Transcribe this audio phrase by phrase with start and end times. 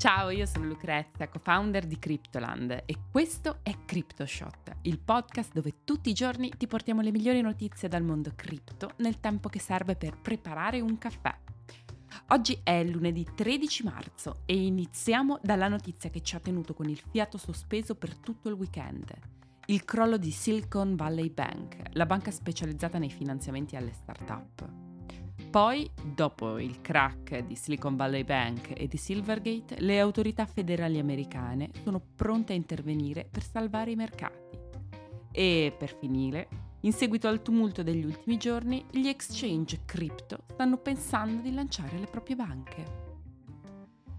[0.00, 6.08] Ciao, io sono Lucrezia, co-founder di Cryptoland e questo è CryptoShot, il podcast dove tutti
[6.08, 10.18] i giorni ti portiamo le migliori notizie dal mondo cripto nel tempo che serve per
[10.18, 11.36] preparare un caffè.
[12.28, 17.02] Oggi è lunedì 13 marzo e iniziamo dalla notizia che ci ha tenuto con il
[17.10, 19.12] fiato sospeso per tutto il weekend.
[19.66, 24.89] Il crollo di Silicon Valley Bank, la banca specializzata nei finanziamenti alle start-up.
[25.50, 31.70] Poi, dopo il crack di Silicon Valley Bank e di Silvergate, le autorità federali americane
[31.82, 34.56] sono pronte a intervenire per salvare i mercati.
[35.32, 36.48] E per finire,
[36.82, 42.06] in seguito al tumulto degli ultimi giorni, gli exchange crypto stanno pensando di lanciare le
[42.06, 43.08] proprie banche.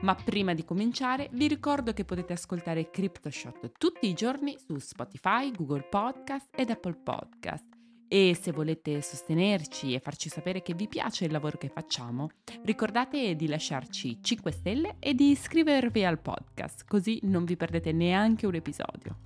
[0.00, 5.52] Ma prima di cominciare vi ricordo che potete ascoltare CryptoShot tutti i giorni su Spotify,
[5.52, 7.81] Google Podcast ed Apple Podcast
[8.12, 12.28] e se volete sostenerci e farci sapere che vi piace il lavoro che facciamo,
[12.62, 18.46] ricordate di lasciarci 5 stelle e di iscrivervi al podcast, così non vi perdete neanche
[18.46, 19.16] un episodio.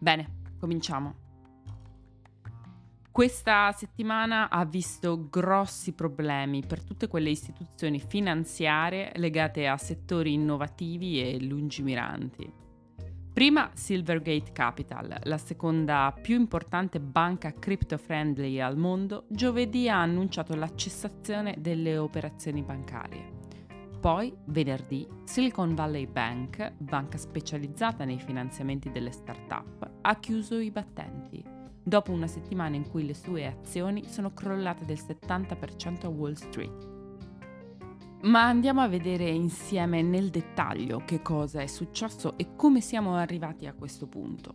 [0.00, 1.14] Bene, cominciamo.
[3.12, 11.22] Questa settimana ha visto grossi problemi per tutte quelle istituzioni finanziarie legate a settori innovativi
[11.22, 12.63] e lungimiranti.
[13.34, 20.72] Prima Silvergate Capital, la seconda più importante banca crypto-friendly al mondo, giovedì ha annunciato la
[20.76, 23.32] cessazione delle operazioni bancarie.
[23.98, 31.42] Poi, venerdì, Silicon Valley Bank, banca specializzata nei finanziamenti delle start-up, ha chiuso i battenti,
[31.82, 36.93] dopo una settimana in cui le sue azioni sono crollate del 70% a Wall Street.
[38.24, 43.66] Ma andiamo a vedere insieme nel dettaglio che cosa è successo e come siamo arrivati
[43.66, 44.54] a questo punto.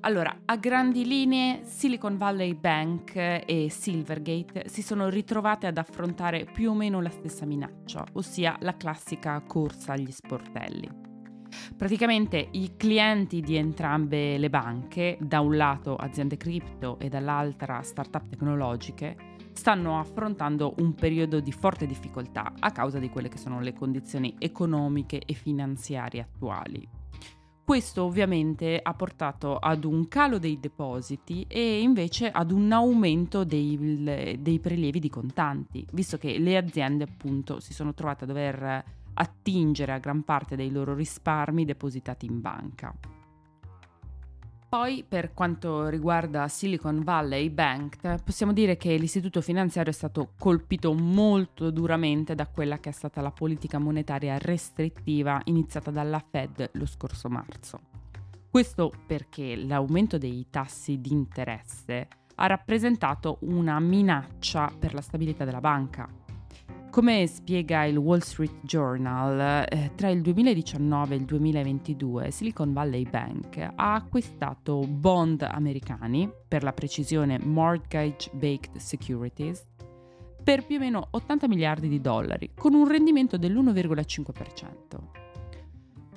[0.00, 6.70] Allora, a grandi linee, Silicon Valley Bank e Silvergate si sono ritrovate ad affrontare più
[6.70, 10.88] o meno la stessa minaccia, ossia la classica corsa agli sportelli.
[11.76, 18.28] Praticamente i clienti di entrambe le banche, da un lato aziende cripto e dall'altra start-up
[18.28, 23.72] tecnologiche, stanno affrontando un periodo di forte difficoltà a causa di quelle che sono le
[23.72, 26.88] condizioni economiche e finanziarie attuali.
[27.64, 34.36] Questo ovviamente ha portato ad un calo dei depositi e invece ad un aumento dei,
[34.40, 38.84] dei prelievi di contanti, visto che le aziende appunto si sono trovate a dover
[39.14, 42.92] attingere a gran parte dei loro risparmi depositati in banca.
[44.70, 50.92] Poi, per quanto riguarda Silicon Valley Bank, possiamo dire che l'istituto finanziario è stato colpito
[50.92, 56.86] molto duramente da quella che è stata la politica monetaria restrittiva iniziata dalla Fed lo
[56.86, 57.80] scorso marzo.
[58.48, 65.60] Questo perché l'aumento dei tassi di interesse ha rappresentato una minaccia per la stabilità della
[65.60, 66.08] banca,
[66.90, 73.08] come spiega il Wall Street Journal, eh, tra il 2019 e il 2022 Silicon Valley
[73.08, 79.64] Bank ha acquistato bond americani, per la precisione mortgage backed securities,
[80.42, 85.29] per più o meno 80 miliardi di dollari, con un rendimento dell'1,5%.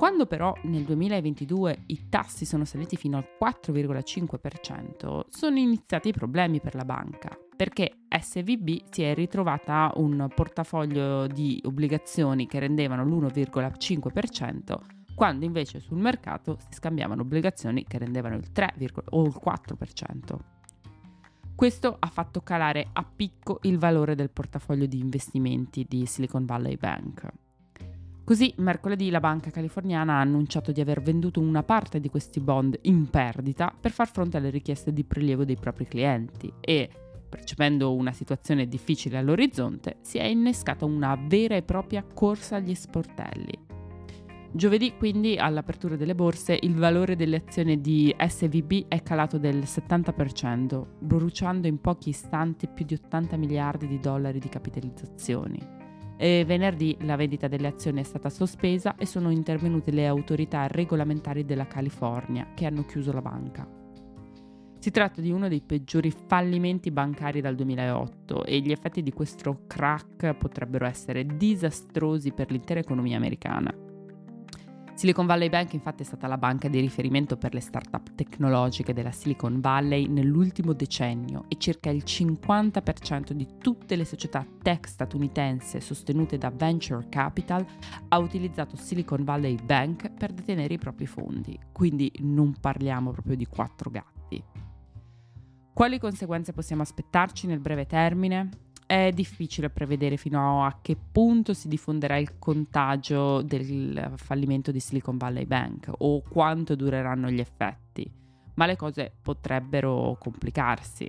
[0.04, 6.60] Quando però nel 2022 i tassi sono saliti fino al 4,5%, sono iniziati i problemi
[6.60, 14.76] per la banca, perché SVB si è ritrovata un portafoglio di obbligazioni che rendevano l'1,5%,
[15.16, 18.74] quando invece sul mercato si scambiavano obbligazioni che rendevano il 3,
[19.12, 20.38] o il 4%.
[21.56, 26.76] Questo ha fatto calare a picco il valore del portafoglio di investimenti di Silicon Valley
[26.76, 27.32] Bank.
[28.26, 32.80] Così mercoledì la banca californiana ha annunciato di aver venduto una parte di questi bond
[32.84, 36.90] in perdita per far fronte alle richieste di prelievo dei propri clienti e,
[37.28, 43.60] percependo una situazione difficile all'orizzonte, si è innescata una vera e propria corsa agli sportelli.
[44.56, 50.86] Giovedì quindi all'apertura delle borse il valore delle azioni di SVB è calato del 70%,
[51.00, 55.83] bruciando in pochi istanti più di 80 miliardi di dollari di capitalizzazioni.
[56.18, 61.46] E venerdì la vendita delle azioni è stata sospesa e sono intervenute le autorità regolamentari
[61.46, 63.68] della California che hanno chiuso la banca.
[64.80, 69.62] Si tratta di uno dei peggiori fallimenti bancari dal 2008 e gli effetti di questo
[69.66, 73.83] crack potrebbero essere disastrosi per l'intera economia americana.
[75.04, 79.12] Silicon Valley Bank infatti è stata la banca di riferimento per le start-up tecnologiche della
[79.12, 86.38] Silicon Valley nell'ultimo decennio e circa il 50% di tutte le società tech statunitense sostenute
[86.38, 87.66] da venture capital
[88.08, 93.46] ha utilizzato Silicon Valley Bank per detenere i propri fondi, quindi non parliamo proprio di
[93.46, 94.42] quattro gatti.
[95.74, 98.63] Quali conseguenze possiamo aspettarci nel breve termine?
[98.94, 105.18] È difficile prevedere fino a che punto si diffonderà il contagio del fallimento di Silicon
[105.18, 108.08] Valley Bank o quanto dureranno gli effetti,
[108.54, 111.08] ma le cose potrebbero complicarsi.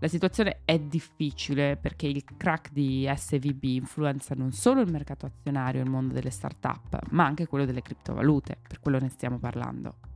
[0.00, 5.80] La situazione è difficile perché il crack di SVB influenza non solo il mercato azionario
[5.80, 10.09] e il mondo delle start-up, ma anche quello delle criptovalute, per quello ne stiamo parlando.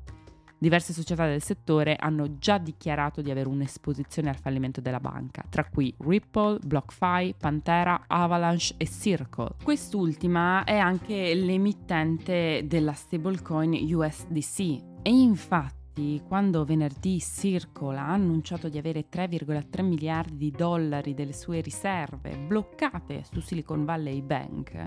[0.59, 5.65] Diverse società del settore hanno già dichiarato di avere un'esposizione al fallimento della banca, tra
[5.65, 9.57] cui Ripple, BlockFi, Pantera, Avalanche e Circle.
[9.63, 14.61] Quest'ultima è anche l'emittente della stablecoin USDC
[15.03, 21.61] e infatti quando venerdì Circle ha annunciato di avere 3,3 miliardi di dollari delle sue
[21.61, 24.87] riserve bloccate su Silicon Valley Bank,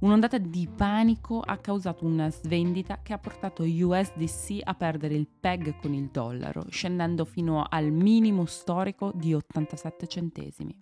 [0.00, 5.76] un'ondata di panico ha causato una svendita che ha portato USDC a perdere il peg
[5.80, 10.78] con il dollaro, scendendo fino al minimo storico di 87 centesimi.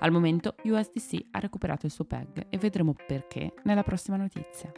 [0.00, 4.70] Al momento USDC ha recuperato il suo peg e vedremo perché nella prossima notizia.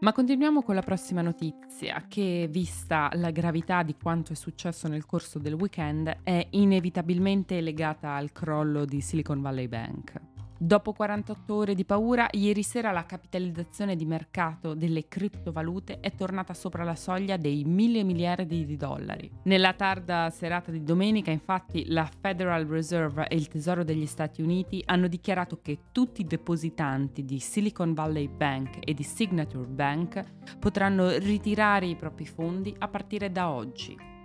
[0.00, 5.06] Ma continuiamo con la prossima notizia che, vista la gravità di quanto è successo nel
[5.06, 10.27] corso del weekend, è inevitabilmente legata al crollo di Silicon Valley Bank.
[10.60, 16.52] Dopo 48 ore di paura, ieri sera la capitalizzazione di mercato delle criptovalute è tornata
[16.52, 19.30] sopra la soglia dei mille miliardi di dollari.
[19.44, 24.82] Nella tarda serata di domenica, infatti, la Federal Reserve e il Tesoro degli Stati Uniti
[24.84, 30.24] hanno dichiarato che tutti i depositanti di Silicon Valley Bank e di Signature Bank
[30.58, 34.17] potranno ritirare i propri fondi a partire da oggi.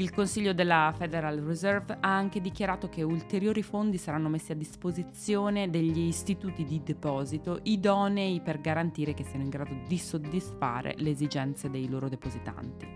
[0.00, 5.68] Il Consiglio della Federal Reserve ha anche dichiarato che ulteriori fondi saranno messi a disposizione
[5.68, 11.68] degli istituti di deposito idonei per garantire che siano in grado di soddisfare le esigenze
[11.68, 12.88] dei loro depositanti.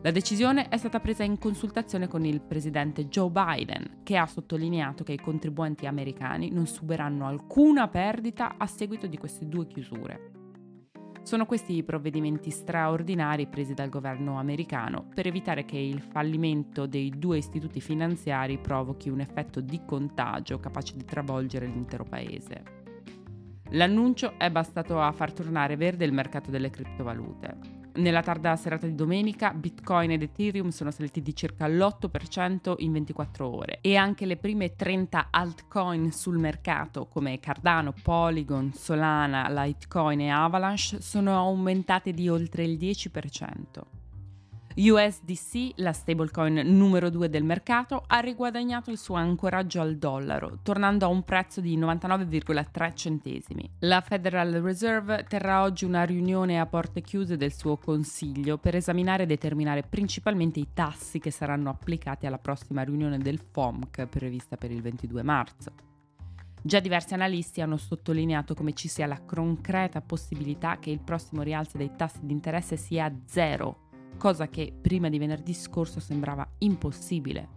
[0.00, 5.04] La decisione è stata presa in consultazione con il presidente Joe Biden, che ha sottolineato
[5.04, 10.39] che i contribuenti americani non subiranno alcuna perdita a seguito di queste due chiusure.
[11.22, 17.10] Sono questi i provvedimenti straordinari presi dal governo americano per evitare che il fallimento dei
[17.10, 22.78] due istituti finanziari provochi un effetto di contagio capace di travolgere l'intero paese.
[23.70, 27.79] L'annuncio è bastato a far tornare verde il mercato delle criptovalute.
[27.92, 33.48] Nella tarda serata di domenica Bitcoin ed Ethereum sono saliti di circa l'8% in 24
[33.48, 40.30] ore e anche le prime 30 altcoin sul mercato come Cardano, Polygon, Solana, Litecoin e
[40.30, 43.99] Avalanche sono aumentate di oltre il 10%.
[44.76, 51.04] USDC, la stablecoin numero 2 del mercato, ha riguadagnato il suo ancoraggio al dollaro, tornando
[51.04, 53.68] a un prezzo di 99,3 centesimi.
[53.80, 59.24] La Federal Reserve terrà oggi una riunione a porte chiuse del suo consiglio per esaminare
[59.24, 64.70] e determinare principalmente i tassi che saranno applicati alla prossima riunione del FOMC prevista per
[64.70, 65.72] il 22 marzo.
[66.62, 71.76] Già diversi analisti hanno sottolineato come ci sia la concreta possibilità che il prossimo rialzo
[71.76, 73.88] dei tassi di interesse sia zero
[74.20, 77.48] cosa che prima di venerdì scorso sembrava impossibile.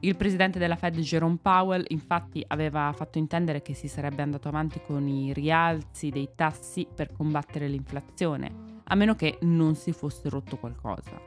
[0.00, 4.80] Il presidente della Fed Jerome Powell infatti aveva fatto intendere che si sarebbe andato avanti
[4.80, 10.56] con i rialzi dei tassi per combattere l'inflazione, a meno che non si fosse rotto
[10.56, 11.20] qualcosa.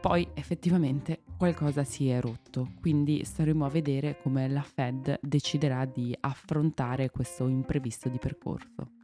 [0.00, 6.16] Poi effettivamente qualcosa si è rotto, quindi staremo a vedere come la Fed deciderà di
[6.20, 8.95] affrontare questo imprevisto di percorso.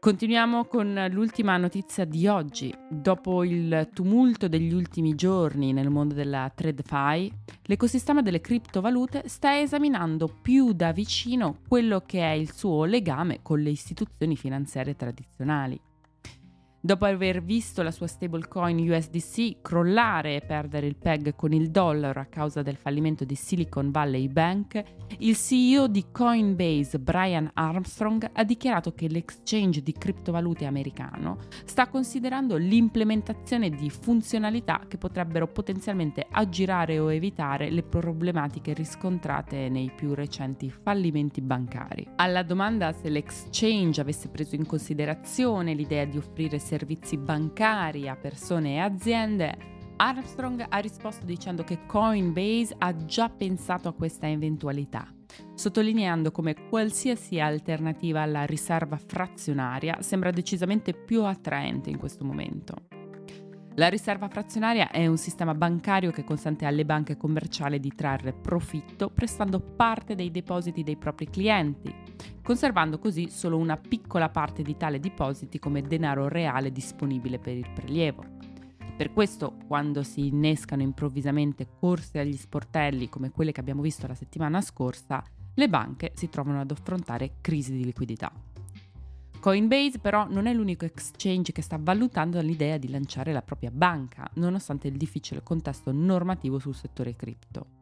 [0.00, 2.74] Continuiamo con l'ultima notizia di oggi.
[2.88, 7.30] Dopo il tumulto degli ultimi giorni nel mondo della TradeFi,
[7.64, 13.60] l'ecosistema delle criptovalute sta esaminando più da vicino quello che è il suo legame con
[13.60, 15.78] le istituzioni finanziarie tradizionali.
[16.82, 22.20] Dopo aver visto la sua stablecoin USDC crollare e perdere il peg con il dollaro
[22.20, 24.82] a causa del fallimento di Silicon Valley Bank,
[25.18, 32.56] il CEO di Coinbase Brian Armstrong ha dichiarato che l'exchange di criptovalute americano sta considerando
[32.56, 40.70] l'implementazione di funzionalità che potrebbero potenzialmente aggirare o evitare le problematiche riscontrate nei più recenti
[40.70, 42.08] fallimenti bancari.
[42.16, 48.74] Alla domanda se l'exchange avesse preso in considerazione l'idea di offrire servizi bancari a persone
[48.74, 49.56] e aziende,
[49.96, 55.12] Armstrong ha risposto dicendo che Coinbase ha già pensato a questa eventualità,
[55.54, 62.76] sottolineando come qualsiasi alternativa alla riserva frazionaria sembra decisamente più attraente in questo momento.
[63.74, 69.10] La riserva frazionaria è un sistema bancario che consente alle banche commerciali di trarre profitto
[69.10, 71.92] prestando parte dei depositi dei propri clienti,
[72.42, 77.70] conservando così solo una piccola parte di tale depositi come denaro reale disponibile per il
[77.72, 78.24] prelievo.
[78.96, 84.14] Per questo, quando si innescano improvvisamente corse agli sportelli come quelle che abbiamo visto la
[84.14, 88.30] settimana scorsa, le banche si trovano ad affrontare crisi di liquidità.
[89.40, 94.30] Coinbase però non è l'unico exchange che sta valutando l'idea di lanciare la propria banca,
[94.34, 97.79] nonostante il difficile contesto normativo sul settore cripto.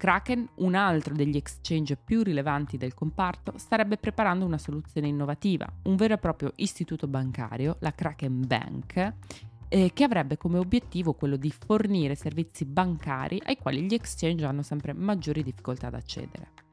[0.00, 5.96] Kraken, un altro degli exchange più rilevanti del comparto, starebbe preparando una soluzione innovativa, un
[5.96, 9.14] vero e proprio istituto bancario, la Kraken Bank,
[9.68, 14.62] eh, che avrebbe come obiettivo quello di fornire servizi bancari ai quali gli exchange hanno
[14.62, 16.69] sempre maggiori difficoltà ad accedere.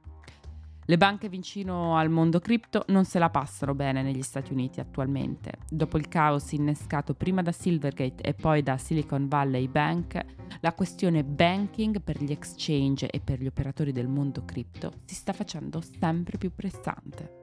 [0.89, 5.60] Le banche vicino al mondo cripto non se la passano bene negli Stati Uniti attualmente.
[5.70, 10.24] Dopo il caos innescato prima da Silvergate e poi da Silicon Valley Bank,
[10.62, 15.34] la questione banking per gli exchange e per gli operatori del mondo cripto si sta
[15.34, 17.37] facendo sempre più pressante.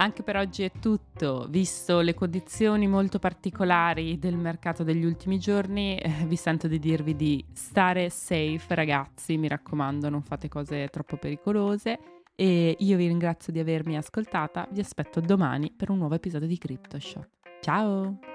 [0.00, 5.98] Anche per oggi è tutto, visto le condizioni molto particolari del mercato degli ultimi giorni,
[5.98, 11.18] eh, vi sento di dirvi di stare safe ragazzi, mi raccomando non fate cose troppo
[11.18, 11.98] pericolose
[12.34, 16.56] e io vi ringrazio di avermi ascoltata, vi aspetto domani per un nuovo episodio di
[16.56, 17.28] CryptoShot.
[17.60, 18.29] Ciao!